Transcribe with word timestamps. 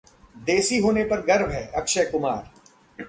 देसी 0.35 0.77
होने 0.77 1.03
पर 1.03 1.21
गर्व 1.21 1.51
है: 1.51 1.65
अक्षय 1.75 2.05
कुमार 2.05 2.49